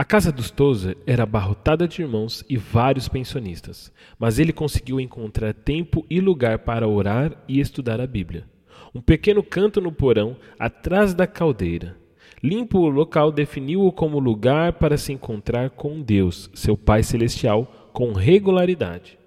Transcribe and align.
A 0.00 0.04
casa 0.04 0.32
dos 0.32 0.50
Tozer 0.50 0.96
era 1.06 1.24
abarrotada 1.24 1.86
de 1.86 2.00
irmãos 2.00 2.42
e 2.48 2.56
vários 2.56 3.06
pensionistas, 3.06 3.92
mas 4.18 4.38
ele 4.38 4.50
conseguiu 4.50 4.98
encontrar 4.98 5.52
tempo 5.52 6.06
e 6.08 6.20
lugar 6.20 6.60
para 6.60 6.88
orar 6.88 7.36
e 7.46 7.60
estudar 7.60 8.00
a 8.00 8.06
Bíblia. 8.06 8.46
Um 8.94 9.02
pequeno 9.02 9.42
canto 9.42 9.78
no 9.78 9.92
porão, 9.92 10.38
atrás 10.58 11.12
da 11.12 11.26
caldeira. 11.26 11.98
Limpo 12.42 12.78
o 12.78 12.88
local 12.88 13.30
definiu-o 13.30 13.92
como 13.92 14.18
lugar 14.18 14.72
para 14.72 14.96
se 14.96 15.12
encontrar 15.12 15.68
com 15.68 16.00
Deus, 16.00 16.50
seu 16.54 16.78
Pai 16.78 17.02
Celestial, 17.02 17.90
com 17.92 18.14
regularidade. 18.14 19.18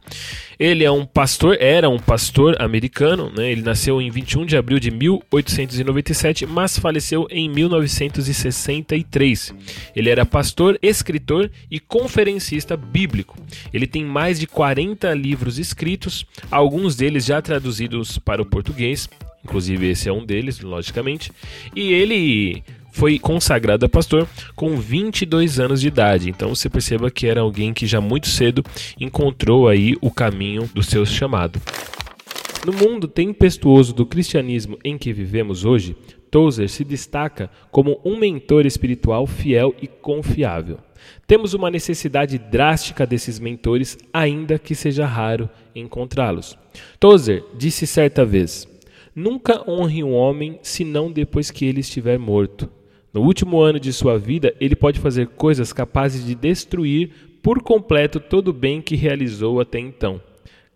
Ele 0.59 0.83
é 0.83 0.91
um 0.91 1.05
pastor, 1.05 1.55
era 1.59 1.87
um 1.89 1.99
pastor 1.99 2.59
americano, 2.61 3.31
né? 3.35 3.51
ele 3.51 3.61
nasceu 3.61 4.01
em 4.01 4.09
21 4.09 4.45
de 4.45 4.55
abril 4.55 4.79
de 4.79 4.89
1897, 4.91 6.45
mas 6.45 6.79
faleceu 6.79 7.27
em 7.29 7.49
1963. 7.49 9.53
Ele 9.95 10.09
era 10.09 10.25
pastor, 10.25 10.79
escritor 10.81 11.51
e 11.69 11.77
conferencista 11.79 12.75
bíblico. 12.77 13.37
Ele 13.73 13.87
tem 13.87 14.05
mais 14.05 14.39
de 14.39 14.47
40 14.47 15.13
livros 15.13 15.59
escritos, 15.59 16.25
alguns 16.49 16.95
deles 16.95 17.25
já 17.25 17.41
traduzidos 17.41 18.17
para 18.17 18.41
o 18.41 18.45
português, 18.45 19.09
inclusive 19.43 19.89
esse 19.89 20.07
é 20.07 20.13
um 20.13 20.25
deles, 20.25 20.61
logicamente, 20.61 21.29
e 21.75 21.91
ele 21.91 22.63
foi 22.93 23.17
consagrado 23.17 23.85
a 23.85 23.89
pastor 23.89 24.29
com 24.55 24.77
22 24.77 25.59
anos 25.59 25.81
de 25.81 25.87
idade. 25.87 26.29
Então 26.29 26.55
você 26.55 26.69
perceba 26.69 27.11
que 27.11 27.27
era 27.27 27.41
alguém 27.41 27.73
que 27.73 27.87
já 27.87 27.99
muito 27.99 28.27
cedo 28.27 28.63
encontrou 28.99 29.67
aí 29.67 29.97
o 29.99 30.11
caminho 30.11 30.69
do 30.73 30.83
seu 30.83 31.05
chamado. 31.05 31.59
No 32.65 32.71
mundo 32.71 33.07
tempestuoso 33.07 33.93
do 33.93 34.05
cristianismo 34.05 34.77
em 34.85 34.97
que 34.97 35.11
vivemos 35.11 35.65
hoje, 35.65 35.97
Tozer 36.31 36.69
se 36.69 36.83
destaca 36.83 37.49
como 37.71 37.99
um 38.05 38.17
mentor 38.17 38.65
espiritual 38.65 39.27
fiel 39.27 39.75
e 39.81 39.87
confiável. 39.87 40.77
Temos 41.27 41.53
uma 41.53 41.69
necessidade 41.69 42.37
drástica 42.37 43.05
desses 43.05 43.39
mentores, 43.39 43.97
ainda 44.13 44.57
que 44.57 44.75
seja 44.75 45.05
raro 45.05 45.49
encontrá-los. 45.75 46.57
Tozer 46.99 47.43
disse 47.57 47.85
certa 47.85 48.23
vez: 48.23 48.67
Nunca 49.15 49.69
honre 49.69 50.03
um 50.03 50.13
homem 50.13 50.59
senão 50.61 51.11
depois 51.11 51.51
que 51.51 51.65
ele 51.65 51.81
estiver 51.81 52.17
morto. 52.17 52.69
No 53.13 53.21
último 53.21 53.61
ano 53.61 53.79
de 53.79 53.93
sua 53.93 54.17
vida, 54.17 54.55
ele 54.59 54.75
pode 54.75 54.99
fazer 54.99 55.27
coisas 55.27 55.71
capazes 55.71 56.25
de 56.25 56.33
destruir 56.33 57.11
por 57.43 57.61
completo 57.61 58.19
todo 58.19 58.47
o 58.47 58.53
bem 58.53 58.81
que 58.81 58.95
realizou 58.95 59.61
até 59.61 59.77
então. 59.77 60.19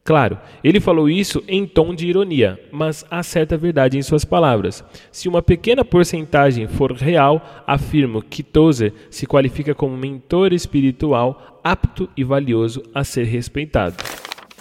Claro, 0.04 0.38
ele 0.64 0.80
falou 0.80 1.10
isso 1.10 1.44
em 1.48 1.66
tom 1.66 1.96
de 1.96 2.08
ironia, 2.08 2.60
mas 2.72 3.04
há 3.10 3.24
certa 3.24 3.58
verdade 3.58 3.98
em 3.98 4.02
suas 4.02 4.24
palavras. 4.24 4.84
Se 5.12 5.28
uma 5.28 5.42
pequena 5.42 5.84
porcentagem 5.84 6.68
for 6.68 6.94
real, 6.94 7.64
afirmo 7.66 8.22
que 8.22 8.44
Tozer 8.44 8.94
se 9.10 9.26
qualifica 9.26 9.74
como 9.74 9.98
mentor 9.98 10.54
espiritual 10.54 11.60
apto 11.64 12.08
e 12.16 12.24
valioso 12.24 12.84
a 12.94 13.04
ser 13.04 13.26
respeitado. 13.26 13.96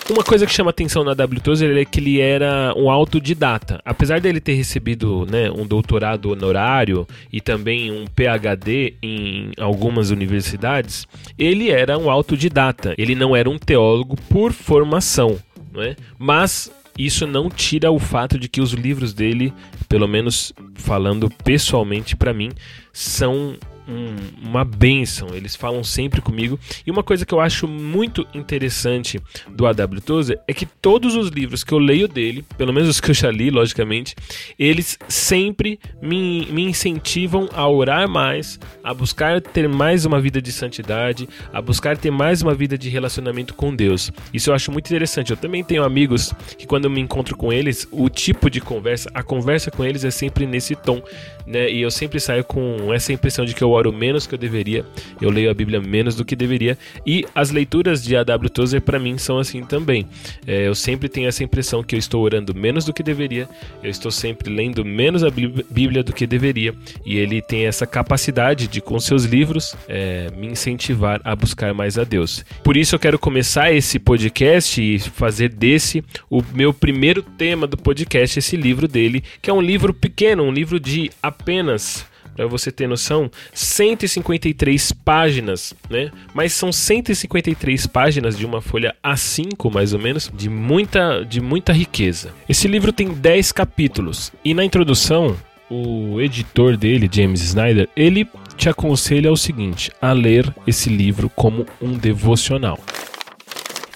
Uma 0.09 0.23
coisa 0.23 0.47
que 0.47 0.53
chama 0.53 0.71
atenção 0.71 1.03
na 1.03 1.15
W. 1.15 1.41
Tozer 1.41 1.77
é 1.77 1.85
que 1.85 1.99
ele 1.99 2.21
era 2.21 2.73
um 2.77 2.89
autodidata. 2.89 3.81
Apesar 3.85 4.21
dele 4.21 4.41
ter 4.41 4.55
recebido 4.55 5.27
né, 5.29 5.51
um 5.51 5.67
doutorado 5.67 6.31
honorário 6.31 7.09
e 7.33 7.41
também 7.41 7.91
um 7.91 8.07
PhD 8.07 8.95
em 9.03 9.51
algumas 9.59 10.11
universidades, 10.11 11.09
ele 11.37 11.71
era 11.71 11.99
um 11.99 12.09
autodidata. 12.09 12.95
Ele 12.97 13.17
não 13.17 13.35
era 13.35 13.51
um 13.51 13.59
teólogo 13.59 14.17
por 14.29 14.53
formação. 14.53 15.39
Não 15.73 15.83
é? 15.83 15.97
Mas 16.17 16.71
isso 16.97 17.27
não 17.27 17.51
tira 17.51 17.91
o 17.91 17.99
fato 17.99 18.39
de 18.39 18.49
que 18.49 18.61
os 18.61 18.73
livros 18.73 19.13
dele, 19.13 19.53
pelo 19.89 20.07
menos 20.07 20.53
falando 20.77 21.29
pessoalmente 21.43 22.15
para 22.15 22.33
mim, 22.33 22.53
são 22.93 23.57
um, 23.89 24.49
uma 24.49 24.65
benção, 24.65 25.29
eles 25.35 25.55
falam 25.55 25.83
sempre 25.85 26.21
comigo. 26.21 26.59
E 26.87 26.91
uma 26.91 27.03
coisa 27.03 27.25
que 27.25 27.33
eu 27.33 27.41
acho 27.41 27.67
muito 27.67 28.27
interessante 28.35 29.21
do 29.49 29.67
A.W. 29.67 30.01
Tozer 30.01 30.41
é 30.47 30.53
que 30.53 30.67
todos 30.67 31.15
os 31.15 31.29
livros 31.29 31.63
que 31.63 31.73
eu 31.73 31.79
leio 31.79 32.09
dele, 32.09 32.45
pelo 32.57 32.73
menos 32.73 32.89
os 32.89 33.01
que 33.01 33.11
eu 33.11 33.15
já 33.15 33.31
li, 33.31 33.51
logicamente, 33.51 34.15
eles 34.59 34.99
sempre 35.09 35.79
me, 36.01 36.47
me 36.47 36.65
incentivam 36.65 37.49
a 37.53 37.69
orar 37.69 38.09
mais, 38.09 38.59
a 38.83 38.93
buscar 38.93 39.41
ter 39.41 39.69
mais 39.69 40.05
uma 40.05 40.21
vida 40.21 40.41
de 40.41 40.53
santidade, 40.53 41.29
a 41.53 41.61
buscar 41.61 41.97
ter 41.97 42.11
mais 42.11 42.43
uma 42.43 42.55
vida 42.55 42.77
de 42.77 42.89
relacionamento 42.89 43.55
com 43.55 43.75
Deus. 43.75 44.11
Isso 44.33 44.51
eu 44.51 44.55
acho 44.55 44.71
muito 44.73 44.87
interessante. 44.87 45.31
Eu 45.31 45.37
também 45.37 45.63
tenho 45.63 45.85
amigos 45.85 46.33
que 46.59 46.67
quando 46.67 46.85
eu 46.85 46.91
me 46.91 47.01
encontro 47.01 47.37
com 47.37 47.53
eles, 47.53 47.87
o 47.91 48.09
tipo 48.09 48.51
de 48.51 48.61
conversa, 48.61 49.11
a 49.15 49.23
conversa 49.23 49.71
com 49.71 49.85
eles 49.85 50.05
é 50.05 50.11
sempre 50.11 50.47
nesse 50.47 50.75
tom, 50.75 51.03
né? 51.47 51.71
E 51.71 51.81
eu 51.81 51.91
sempre 51.91 52.19
saio 52.21 52.45
com 52.45 52.93
essa 52.93 53.13
impressão 53.13 53.45
de 53.45 53.55
que 53.55 53.63
eu 53.63 53.76
oro 53.77 53.93
menos 53.93 54.27
que 54.27 54.35
eu 54.35 54.39
deveria, 54.39 54.85
eu 55.21 55.31
leio 55.31 55.51
a 55.51 55.55
Bíblia 55.55 55.81
menos 55.81 56.15
do 56.15 56.25
que 56.25 56.35
deveria, 56.35 56.77
e 57.07 57.25
as 57.35 57.51
leituras 57.51 58.03
de 58.03 58.17
A.W. 58.17 58.51
Tozer 58.51 58.81
para 58.81 58.99
mim 58.99 59.19
são 59.19 59.39
assim 59.39 59.63
também. 59.63 60.07
É, 60.47 60.67
eu 60.67 60.75
sempre 60.75 61.09
tenho 61.09 61.29
essa 61.29 61.45
impressão 61.45 61.83
que 61.83 61.95
eu 61.95 61.99
estou 61.99 62.23
orando 62.23 62.55
menos 62.55 62.85
do 62.85 62.93
que 62.93 63.03
deveria, 63.03 63.49
eu 63.83 63.91
estou 63.91 64.11
sempre 64.11 64.53
lendo 64.53 64.85
menos 64.85 65.23
a 65.23 65.31
Bíblia 65.31 66.03
do 66.03 66.13
que 66.13 66.27
deveria, 66.27 66.75
e 67.05 67.17
ele 67.17 67.41
tem 67.41 67.67
essa 67.67 67.87
capacidade 67.87 68.67
de, 68.67 68.81
com 68.81 68.99
seus 68.99 69.25
livros, 69.25 69.77
é, 69.89 70.29
me 70.37 70.47
incentivar 70.49 71.21
a 71.25 71.35
buscar 71.35 71.73
mais 71.75 71.99
a 71.99 72.05
Deus. 72.05 72.45
Por 72.63 72.77
isso 72.77 72.95
eu 72.95 72.99
quero 72.99 73.19
começar 73.19 73.73
esse 73.73 73.99
podcast 73.99 74.81
e 74.81 74.99
fazer 74.99 75.49
desse 75.51 76.05
o 76.31 76.43
meu 76.55 76.73
primeiro 76.73 77.23
tema 77.23 77.67
do 77.67 77.77
podcast, 77.77 78.39
esse 78.39 78.57
livro 78.57 78.89
dele, 78.89 79.23
que 79.41 79.51
é 79.51 79.53
um 79.53 79.61
livro 79.61 79.93
pequeno, 79.93 80.43
um 80.43 80.53
livro 80.53 80.79
de 80.81 81.11
apenas 81.23 82.07
para 82.37 82.47
você 82.47 82.71
ter 82.71 82.87
noção, 82.87 83.31
153 83.53 84.93
páginas, 84.93 85.75
né? 85.89 86.11
Mas 86.35 86.53
são 86.53 86.71
153 86.71 87.87
páginas 87.87 88.37
de 88.37 88.45
uma 88.45 88.61
folha 88.61 88.95
A5, 89.03 89.73
mais 89.73 89.93
ou 89.95 89.99
menos, 89.99 90.31
de 90.33 90.49
muita, 90.49 91.25
de 91.25 91.41
muita 91.41 91.73
riqueza. 91.73 92.33
Esse 92.49 92.69
livro 92.69 92.93
tem 92.93 93.09
10 93.09 93.53
capítulos 93.53 94.33
e 94.45 94.53
na 94.53 94.65
introdução, 94.65 95.37
o 95.71 96.21
editor 96.21 96.77
dele, 96.77 97.09
James 97.11 97.43
Snyder, 97.43 97.89
ele 97.97 98.29
te 98.57 98.69
aconselha 98.69 99.33
o 99.33 99.37
seguinte: 99.37 99.91
a 100.01 100.13
ler 100.13 100.55
esse 100.67 100.89
livro 100.89 101.29
como 101.29 101.67
um 101.81 101.97
devocional. 101.97 102.79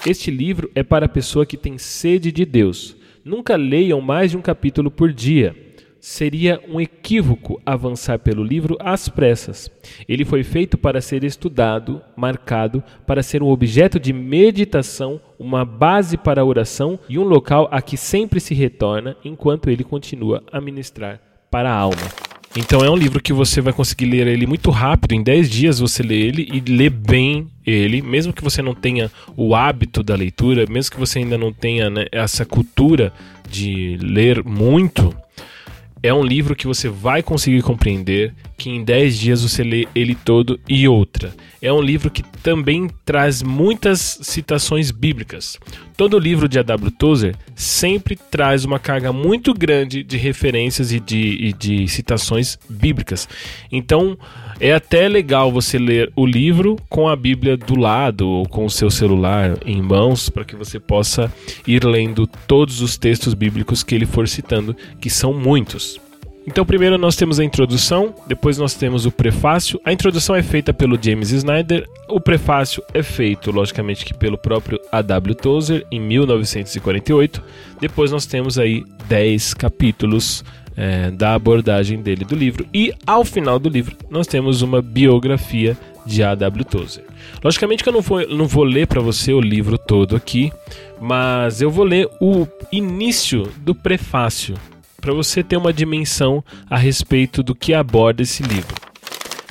Este 0.06 0.30
livro 0.30 0.70
é 0.74 0.82
para 0.82 1.06
a 1.06 1.08
pessoa 1.08 1.44
que 1.44 1.56
tem 1.56 1.76
sede 1.76 2.32
de 2.32 2.44
Deus. 2.46 2.96
Nunca 3.22 3.54
leiam 3.54 4.00
mais 4.00 4.30
de 4.30 4.36
um 4.36 4.40
capítulo 4.40 4.90
por 4.90 5.12
dia. 5.12 5.54
Seria 6.00 6.58
um 6.66 6.80
equívoco 6.80 7.60
avançar 7.64 8.18
pelo 8.18 8.42
livro 8.42 8.76
às 8.80 9.06
pressas. 9.06 9.70
Ele 10.08 10.24
foi 10.24 10.42
feito 10.42 10.78
para 10.78 11.00
ser 11.02 11.22
estudado, 11.24 12.00
marcado, 12.16 12.82
para 13.06 13.22
ser 13.22 13.42
um 13.42 13.48
objeto 13.48 14.00
de 14.00 14.10
meditação, 14.10 15.20
uma 15.38 15.62
base 15.62 16.16
para 16.16 16.40
a 16.40 16.44
oração 16.44 16.98
e 17.06 17.18
um 17.18 17.24
local 17.24 17.68
a 17.70 17.82
que 17.82 17.98
sempre 17.98 18.40
se 18.40 18.54
retorna 18.54 19.14
enquanto 19.22 19.68
ele 19.68 19.84
continua 19.84 20.42
a 20.50 20.58
ministrar 20.58 21.20
para 21.50 21.70
a 21.70 21.76
alma. 21.76 22.30
Então 22.56 22.80
é 22.80 22.90
um 22.90 22.96
livro 22.96 23.22
que 23.22 23.32
você 23.32 23.60
vai 23.60 23.72
conseguir 23.72 24.06
ler 24.06 24.26
ele 24.26 24.46
muito 24.46 24.70
rápido, 24.70 25.12
em 25.12 25.22
10 25.22 25.48
dias 25.48 25.78
você 25.78 26.02
lê 26.02 26.16
ele 26.16 26.48
e 26.52 26.60
lê 26.60 26.90
bem 26.90 27.46
ele, 27.64 28.02
mesmo 28.02 28.32
que 28.32 28.42
você 28.42 28.60
não 28.60 28.74
tenha 28.74 29.08
o 29.36 29.54
hábito 29.54 30.02
da 30.02 30.16
leitura, 30.16 30.66
mesmo 30.68 30.90
que 30.90 30.98
você 30.98 31.20
ainda 31.20 31.38
não 31.38 31.52
tenha 31.52 31.88
né, 31.88 32.06
essa 32.10 32.44
cultura 32.44 33.12
de 33.48 33.96
ler 34.00 34.42
muito, 34.42 35.14
é 36.02 36.12
um 36.12 36.22
livro 36.22 36.56
que 36.56 36.66
você 36.66 36.88
vai 36.88 37.22
conseguir 37.22 37.62
compreender, 37.62 38.34
que 38.60 38.68
em 38.68 38.84
10 38.84 39.18
dias 39.18 39.42
você 39.42 39.64
lê 39.64 39.88
ele 39.94 40.14
todo 40.14 40.60
e 40.68 40.86
outra. 40.86 41.34
É 41.62 41.72
um 41.72 41.80
livro 41.80 42.10
que 42.10 42.22
também 42.42 42.90
traz 43.06 43.42
muitas 43.42 44.18
citações 44.20 44.90
bíblicas. 44.90 45.58
Todo 45.96 46.18
livro 46.18 46.46
de 46.46 46.58
A.W. 46.58 46.90
Tozer 46.90 47.34
sempre 47.54 48.16
traz 48.16 48.66
uma 48.66 48.78
carga 48.78 49.14
muito 49.14 49.54
grande 49.54 50.02
de 50.02 50.18
referências 50.18 50.92
e 50.92 51.00
de, 51.00 51.38
e 51.40 51.52
de 51.54 51.88
citações 51.88 52.58
bíblicas. 52.68 53.26
Então, 53.72 54.18
é 54.60 54.74
até 54.74 55.08
legal 55.08 55.50
você 55.50 55.78
ler 55.78 56.12
o 56.14 56.26
livro 56.26 56.76
com 56.90 57.08
a 57.08 57.16
Bíblia 57.16 57.56
do 57.56 57.78
lado 57.78 58.28
ou 58.28 58.46
com 58.46 58.66
o 58.66 58.70
seu 58.70 58.90
celular 58.90 59.56
em 59.64 59.80
mãos 59.80 60.28
para 60.28 60.44
que 60.44 60.54
você 60.54 60.78
possa 60.78 61.32
ir 61.66 61.82
lendo 61.82 62.26
todos 62.46 62.82
os 62.82 62.98
textos 62.98 63.32
bíblicos 63.32 63.82
que 63.82 63.94
ele 63.94 64.04
for 64.04 64.28
citando, 64.28 64.76
que 65.00 65.08
são 65.08 65.32
muitos. 65.32 65.98
Então, 66.46 66.64
primeiro 66.64 66.96
nós 66.96 67.16
temos 67.16 67.38
a 67.38 67.44
introdução, 67.44 68.14
depois 68.26 68.56
nós 68.56 68.74
temos 68.74 69.04
o 69.06 69.12
prefácio. 69.12 69.80
A 69.84 69.92
introdução 69.92 70.34
é 70.34 70.42
feita 70.42 70.72
pelo 70.72 70.98
James 71.00 71.30
Snyder, 71.30 71.86
o 72.08 72.20
prefácio 72.20 72.82
é 72.94 73.02
feito, 73.02 73.50
logicamente, 73.50 74.04
que 74.04 74.14
pelo 74.14 74.38
próprio 74.38 74.80
A.W. 74.90 75.34
Tozer 75.34 75.86
em 75.90 76.00
1948. 76.00 77.42
Depois 77.80 78.10
nós 78.10 78.26
temos 78.26 78.58
aí 78.58 78.84
10 79.06 79.54
capítulos 79.54 80.42
é, 80.76 81.10
da 81.10 81.34
abordagem 81.34 82.00
dele 82.00 82.24
do 82.24 82.34
livro. 82.34 82.66
E 82.72 82.92
ao 83.06 83.24
final 83.24 83.58
do 83.58 83.68
livro, 83.68 83.94
nós 84.08 84.26
temos 84.26 84.62
uma 84.62 84.80
biografia 84.80 85.76
de 86.06 86.22
A.W. 86.22 86.64
Tozer. 86.64 87.04
Logicamente 87.44 87.82
que 87.82 87.88
eu 87.88 87.92
não 87.92 88.00
vou, 88.00 88.26
não 88.26 88.46
vou 88.46 88.64
ler 88.64 88.86
para 88.86 89.00
você 89.00 89.32
o 89.32 89.40
livro 89.40 89.76
todo 89.76 90.16
aqui, 90.16 90.50
mas 90.98 91.60
eu 91.60 91.70
vou 91.70 91.84
ler 91.84 92.08
o 92.20 92.46
início 92.72 93.48
do 93.58 93.74
prefácio 93.74 94.54
para 95.00 95.12
você 95.14 95.42
ter 95.42 95.56
uma 95.56 95.72
dimensão 95.72 96.44
a 96.68 96.76
respeito 96.76 97.42
do 97.42 97.54
que 97.54 97.72
aborda 97.74 98.22
esse 98.22 98.42
livro. 98.42 98.74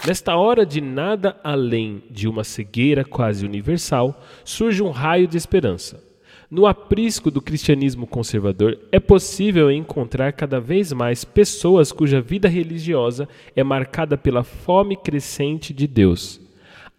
Nesta 0.05 0.35
hora 0.35 0.65
de 0.65 0.79
nada 0.79 1.35
além 1.43 2.01
de 2.09 2.27
uma 2.27 2.43
cegueira 2.43 3.03
quase 3.03 3.45
universal, 3.45 4.23
surge 4.45 4.81
um 4.81 4.91
raio 4.91 5.27
de 5.27 5.35
esperança. 5.35 6.01
No 6.49 6.65
aprisco 6.65 7.29
do 7.29 7.41
cristianismo 7.41 8.07
conservador, 8.07 8.79
é 8.91 8.99
possível 8.99 9.69
encontrar 9.69 10.33
cada 10.33 10.59
vez 10.59 10.91
mais 10.91 11.23
pessoas 11.23 11.91
cuja 11.91 12.21
vida 12.21 12.47
religiosa 12.47 13.27
é 13.55 13.63
marcada 13.63 14.17
pela 14.17 14.43
fome 14.43 14.95
crescente 14.95 15.73
de 15.73 15.85
Deus. 15.85 16.41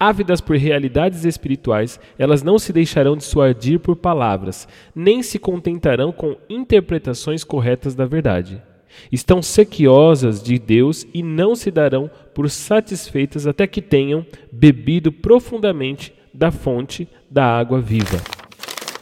Ávidas 0.01 0.41
por 0.41 0.57
realidades 0.57 1.27
espirituais, 1.27 2.01
elas 2.19 2.43
não 2.43 2.59
se 2.59 2.73
deixarão 2.73 3.19
dissuadir 3.19 3.79
por 3.79 3.97
palavras, 3.97 4.67
nem 4.95 5.23
se 5.23 5.39
contentarão 5.39 6.11
com 6.11 6.39
interpretações 6.49 7.45
corretas 7.45 7.95
da 7.95 8.07
verdade. 8.07 8.63
Estão 9.13 9.43
sequiosas 9.43 10.43
de 10.43 10.59
Deus 10.59 11.07
e 11.13 11.23
não 11.23 11.55
se 11.55 11.71
darão 11.71 12.11
por 12.35 12.49
satisfeitas 12.49 13.47
até 13.47 13.67
que 13.67 13.83
tenham 13.83 14.25
bebido 14.51 15.13
profundamente 15.13 16.15
da 16.33 16.51
fonte 16.51 17.07
da 17.31 17.45
água 17.45 17.79
viva. 17.79 18.19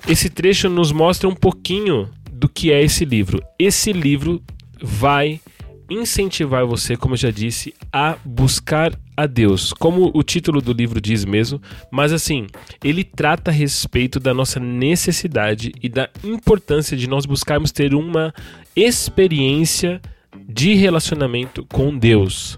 Esse 0.09 0.29
trecho 0.29 0.69
nos 0.69 0.91
mostra 0.91 1.29
um 1.29 1.35
pouquinho 1.35 2.11
do 2.33 2.49
que 2.49 2.73
é 2.73 2.83
esse 2.83 3.05
livro. 3.05 3.41
Esse 3.57 3.93
livro 3.93 4.43
vai 4.83 5.41
incentivar 5.89 6.67
você, 6.67 6.97
como 6.97 7.15
eu 7.15 7.19
já 7.19 7.31
disse, 7.31 7.73
a 7.93 8.17
buscar 8.25 8.93
a 9.19 9.27
Deus, 9.27 9.73
como 9.73 10.13
o 10.15 10.23
título 10.23 10.61
do 10.61 10.73
livro 10.73 11.01
diz 11.01 11.25
mesmo, 11.25 11.61
mas 11.91 12.13
assim, 12.13 12.47
ele 12.85 13.03
trata 13.03 13.51
a 13.51 13.55
respeito 13.55 14.21
da 14.21 14.33
nossa 14.33 14.61
necessidade 14.61 15.73
e 15.83 15.89
da 15.89 16.09
importância 16.23 16.97
de 16.97 17.09
nós 17.09 17.27
buscarmos 17.27 17.73
ter 17.73 17.95
uma 17.95 18.33
experiência 18.77 20.01
de 20.49 20.75
relacionamento 20.75 21.67
com 21.67 21.99
Deus. 21.99 22.57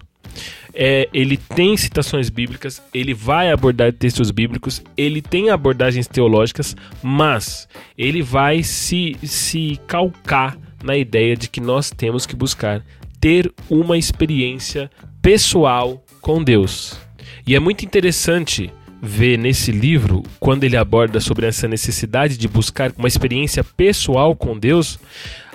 É, 0.71 1.09
ele 1.11 1.35
tem 1.35 1.75
citações 1.75 2.29
bíblicas, 2.29 2.79
ele 2.93 3.15
vai 3.15 3.51
abordar 3.51 3.91
textos 3.91 4.29
bíblicos, 4.29 4.83
ele 4.95 5.19
tem 5.19 5.49
abordagens 5.49 6.05
teológicas, 6.07 6.75
mas 7.01 7.67
ele 7.97 8.21
vai 8.21 8.61
se, 8.61 9.17
se 9.23 9.79
calcar 9.87 10.55
na 10.83 10.95
ideia 10.95 11.35
de 11.35 11.49
que 11.49 11.59
nós 11.59 11.89
temos 11.89 12.27
que 12.27 12.35
buscar 12.35 12.85
ter 13.19 13.51
uma 13.67 13.97
experiência 13.97 14.91
pessoal 15.23 16.03
com 16.21 16.43
Deus. 16.43 16.97
E 17.45 17.55
é 17.55 17.59
muito 17.59 17.83
interessante 17.83 18.71
ver 19.01 19.37
nesse 19.37 19.71
livro, 19.71 20.21
quando 20.39 20.63
ele 20.63 20.77
aborda 20.77 21.19
sobre 21.19 21.47
essa 21.47 21.67
necessidade 21.67 22.37
de 22.37 22.47
buscar 22.47 22.93
uma 22.97 23.07
experiência 23.07 23.63
pessoal 23.63 24.35
com 24.35 24.57
Deus, 24.57 24.99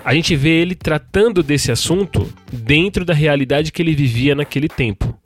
a 0.04 0.12
gente 0.14 0.34
vê 0.34 0.60
ele 0.60 0.74
tratando 0.74 1.42
desse 1.42 1.70
assunto 1.70 2.28
dentro 2.52 3.04
da 3.04 3.14
realidade 3.14 3.70
que 3.70 3.80
ele 3.80 3.94
vivia 3.94 4.34
naquele 4.34 4.68
tempo. 4.68 5.16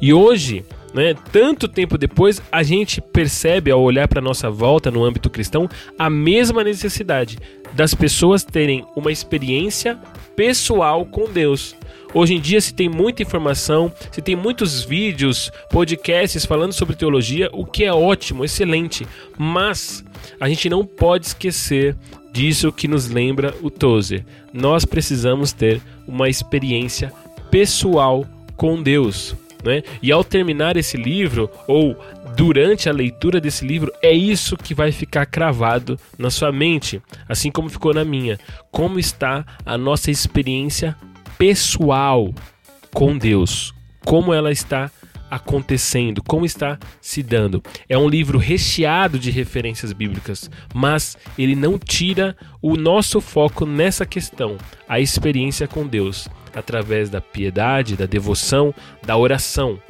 E 0.00 0.12
hoje, 0.12 0.62
né, 0.92 1.14
tanto 1.32 1.66
tempo 1.66 1.96
depois, 1.96 2.42
a 2.52 2.62
gente 2.62 3.00
percebe 3.00 3.70
ao 3.70 3.80
olhar 3.80 4.06
para 4.08 4.20
nossa 4.20 4.50
volta 4.50 4.90
no 4.90 5.04
âmbito 5.04 5.30
cristão 5.30 5.68
a 5.98 6.10
mesma 6.10 6.62
necessidade 6.62 7.38
das 7.72 7.94
pessoas 7.94 8.44
terem 8.44 8.84
uma 8.94 9.12
experiência 9.12 9.98
pessoal 10.36 11.06
com 11.06 11.30
Deus. 11.30 11.76
Hoje 12.12 12.34
em 12.34 12.40
dia 12.40 12.60
se 12.60 12.74
tem 12.74 12.88
muita 12.88 13.22
informação, 13.22 13.92
se 14.10 14.20
tem 14.20 14.34
muitos 14.34 14.82
vídeos, 14.82 15.52
podcasts 15.70 16.44
falando 16.44 16.72
sobre 16.72 16.96
teologia, 16.96 17.48
o 17.52 17.64
que 17.64 17.84
é 17.84 17.92
ótimo, 17.92 18.44
excelente, 18.44 19.06
mas 19.38 20.04
a 20.40 20.48
gente 20.48 20.68
não 20.68 20.84
pode 20.84 21.26
esquecer 21.26 21.96
disso 22.32 22.72
que 22.72 22.88
nos 22.88 23.08
lembra 23.08 23.54
o 23.62 23.70
Tozer. 23.70 24.24
Nós 24.52 24.84
precisamos 24.84 25.52
ter 25.52 25.80
uma 26.06 26.28
experiência 26.28 27.12
pessoal 27.50 28.26
com 28.56 28.82
Deus. 28.82 29.36
Né? 29.62 29.82
E 30.02 30.10
ao 30.10 30.24
terminar 30.24 30.76
esse 30.76 30.96
livro, 30.96 31.50
ou 31.68 31.96
durante 32.36 32.88
a 32.88 32.92
leitura 32.92 33.40
desse 33.40 33.64
livro, 33.64 33.92
é 34.02 34.12
isso 34.12 34.56
que 34.56 34.74
vai 34.74 34.90
ficar 34.90 35.26
cravado 35.26 35.98
na 36.18 36.30
sua 36.30 36.50
mente, 36.50 37.00
assim 37.28 37.50
como 37.50 37.68
ficou 37.68 37.92
na 37.92 38.04
minha. 38.04 38.38
Como 38.70 38.98
está 38.98 39.44
a 39.64 39.76
nossa 39.76 40.10
experiência 40.10 40.96
pessoal 41.40 42.34
com 42.92 43.16
Deus? 43.16 43.72
Como 44.04 44.34
ela 44.34 44.52
está 44.52 44.90
acontecendo, 45.30 46.22
como 46.22 46.44
está 46.44 46.78
se 47.00 47.22
dando. 47.22 47.62
É 47.88 47.96
um 47.96 48.10
livro 48.10 48.36
recheado 48.36 49.18
de 49.18 49.30
referências 49.30 49.90
bíblicas, 49.94 50.50
mas 50.74 51.16
ele 51.38 51.56
não 51.56 51.78
tira 51.78 52.36
o 52.60 52.76
nosso 52.76 53.22
foco 53.22 53.64
nessa 53.64 54.04
questão, 54.04 54.58
a 54.86 55.00
experiência 55.00 55.66
com 55.66 55.86
Deus, 55.86 56.28
através 56.54 57.08
da 57.08 57.22
piedade, 57.22 57.96
da 57.96 58.04
devoção, 58.04 58.74
da 59.02 59.16
oração. 59.16 59.80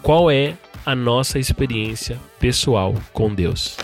Qual 0.00 0.30
é 0.30 0.56
a 0.86 0.94
nossa 0.94 1.38
experiência 1.38 2.18
pessoal 2.40 2.94
com 3.12 3.34
Deus? 3.34 3.76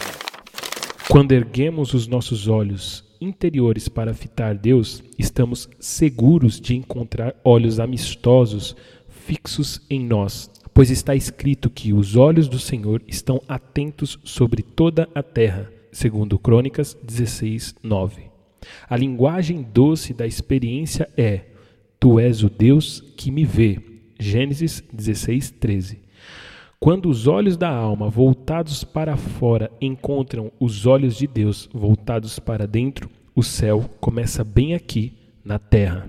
Quando 1.06 1.32
erguemos 1.32 1.92
os 1.92 2.06
nossos 2.06 2.48
olhos 2.48 3.04
interiores 3.24 3.88
para 3.88 4.14
fitar 4.14 4.54
Deus, 4.54 5.02
estamos 5.18 5.68
seguros 5.80 6.60
de 6.60 6.76
encontrar 6.76 7.34
olhos 7.42 7.80
amistosos 7.80 8.76
fixos 9.08 9.80
em 9.88 10.04
nós, 10.04 10.50
pois 10.72 10.90
está 10.90 11.14
escrito 11.14 11.70
que 11.70 11.92
os 11.92 12.14
olhos 12.14 12.46
do 12.46 12.58
Senhor 12.58 13.02
estão 13.08 13.42
atentos 13.48 14.18
sobre 14.22 14.62
toda 14.62 15.08
a 15.14 15.22
terra, 15.22 15.72
segundo 15.90 16.38
Crônicas 16.38 16.96
16, 17.02 17.74
9. 17.82 18.22
A 18.88 18.96
linguagem 18.96 19.62
doce 19.62 20.12
da 20.12 20.26
experiência 20.26 21.08
é: 21.16 21.42
Tu 21.98 22.20
és 22.20 22.42
o 22.42 22.50
Deus 22.50 23.00
que 23.16 23.30
me 23.30 23.44
vê. 23.44 23.78
Gênesis 24.18 24.82
16, 24.92 25.50
13. 25.52 26.03
Quando 26.78 27.08
os 27.08 27.26
olhos 27.26 27.56
da 27.56 27.68
alma 27.68 28.10
voltados 28.10 28.84
para 28.84 29.16
fora 29.16 29.70
encontram 29.80 30.52
os 30.60 30.86
olhos 30.86 31.16
de 31.16 31.26
Deus 31.26 31.68
voltados 31.72 32.38
para 32.38 32.66
dentro, 32.66 33.08
o 33.34 33.42
céu 33.42 33.88
começa 34.00 34.44
bem 34.44 34.74
aqui 34.74 35.12
na 35.44 35.58
terra. 35.58 36.06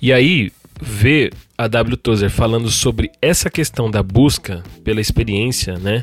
E 0.00 0.12
aí, 0.12 0.52
ver 0.80 1.32
a 1.56 1.66
W. 1.66 1.96
Tozer 1.96 2.30
falando 2.30 2.70
sobre 2.70 3.10
essa 3.20 3.48
questão 3.50 3.90
da 3.90 4.02
busca 4.02 4.62
pela 4.82 5.00
experiência, 5.00 5.78
né? 5.78 6.02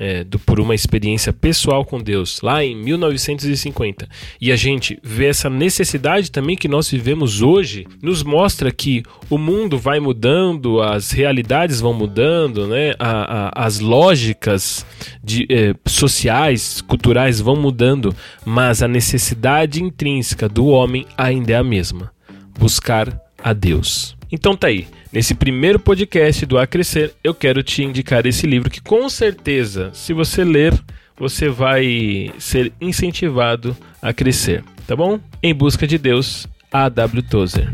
É, 0.00 0.24
do, 0.24 0.38
por 0.38 0.58
uma 0.58 0.74
experiência 0.74 1.30
pessoal 1.30 1.84
com 1.84 2.00
Deus, 2.00 2.40
lá 2.40 2.64
em 2.64 2.74
1950, 2.74 4.08
e 4.40 4.50
a 4.50 4.56
gente 4.56 4.98
vê 5.02 5.26
essa 5.26 5.50
necessidade 5.50 6.30
também 6.30 6.56
que 6.56 6.66
nós 6.66 6.90
vivemos 6.90 7.42
hoje, 7.42 7.86
nos 8.02 8.22
mostra 8.22 8.72
que 8.72 9.02
o 9.28 9.36
mundo 9.36 9.78
vai 9.78 10.00
mudando, 10.00 10.80
as 10.80 11.10
realidades 11.10 11.82
vão 11.82 11.92
mudando, 11.92 12.66
né? 12.66 12.94
A, 12.98 13.50
a, 13.60 13.66
as 13.66 13.78
lógicas 13.78 14.86
de, 15.22 15.46
é, 15.50 15.74
sociais, 15.86 16.80
culturais 16.80 17.38
vão 17.38 17.56
mudando, 17.56 18.16
mas 18.42 18.82
a 18.82 18.88
necessidade 18.88 19.82
intrínseca 19.82 20.48
do 20.48 20.66
homem 20.68 21.04
ainda 21.18 21.52
é 21.52 21.56
a 21.56 21.64
mesma: 21.64 22.10
buscar 22.58 23.20
a 23.42 23.52
Deus. 23.52 24.18
Então 24.32 24.56
tá 24.56 24.68
aí. 24.68 24.86
Nesse 25.12 25.34
primeiro 25.34 25.78
podcast 25.78 26.46
do 26.46 26.58
A 26.58 26.66
Crescer, 26.66 27.12
eu 27.22 27.34
quero 27.34 27.62
te 27.62 27.82
indicar 27.82 28.26
esse 28.26 28.46
livro 28.46 28.70
que 28.70 28.80
com 28.80 29.08
certeza, 29.08 29.90
se 29.92 30.12
você 30.12 30.44
ler, 30.44 30.72
você 31.16 31.48
vai 31.48 32.32
ser 32.38 32.72
incentivado 32.80 33.76
a 34.00 34.12
crescer, 34.12 34.64
tá 34.86 34.96
bom? 34.96 35.20
Em 35.42 35.54
Busca 35.54 35.86
de 35.86 35.98
Deus, 35.98 36.46
A.W. 36.72 37.22
Tozer. 37.24 37.70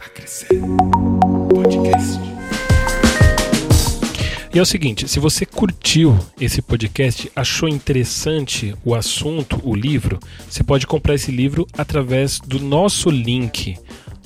A 0.00 0.08
Crescer 0.08 0.60
Podcast. 1.52 2.29
E 4.52 4.58
é 4.58 4.62
o 4.62 4.66
seguinte, 4.66 5.06
se 5.06 5.20
você 5.20 5.46
curtiu 5.46 6.18
esse 6.40 6.60
podcast, 6.60 7.30
achou 7.36 7.68
interessante 7.68 8.74
o 8.84 8.96
assunto, 8.96 9.60
o 9.62 9.76
livro, 9.76 10.18
você 10.48 10.64
pode 10.64 10.88
comprar 10.88 11.14
esse 11.14 11.30
livro 11.30 11.68
através 11.78 12.40
do 12.40 12.58
nosso 12.58 13.10
link 13.10 13.78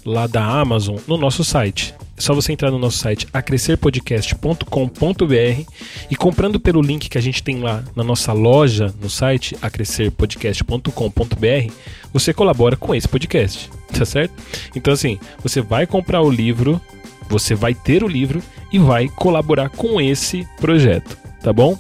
lá 0.03 0.27
da 0.27 0.43
Amazon 0.43 0.97
no 1.07 1.19
nosso 1.19 1.45
site. 1.45 1.95
É 2.17 2.23
só 2.23 2.33
você 2.33 2.53
entrar 2.53 2.71
no 2.71 2.79
nosso 2.79 2.97
site 2.97 3.29
acrescerpodcast.com.br 3.35 5.73
e 6.11 6.17
comprando 6.17 6.59
pelo 6.59 6.81
link 6.81 7.11
que 7.11 7.19
a 7.19 7.23
gente 7.23 7.43
tem 7.43 7.61
lá 7.61 7.85
na 7.95 8.03
nossa 8.03 8.33
loja 8.33 8.95
no 9.03 9.11
site 9.11 9.55
acrescerpodcast.com.br, 9.61 11.73
você 12.15 12.33
colabora 12.33 12.77
com 12.77 12.95
esse 12.95 13.09
podcast, 13.09 13.69
tá 13.93 14.07
certo? 14.07 14.33
Então 14.75 14.95
assim, 14.95 15.19
você 15.43 15.61
vai 15.61 15.87
comprar 15.87 16.23
o 16.23 16.31
livro, 16.31 16.81
você 17.29 17.55
vai 17.55 17.75
ter 17.75 18.03
o 18.03 18.09
livro 18.09 18.43
e 18.73 18.79
vai 18.79 19.09
colaborar 19.09 19.69
com 19.71 20.01
esse 20.01 20.47
projeto, 20.61 21.17
tá 21.43 21.53
bom? 21.53 21.79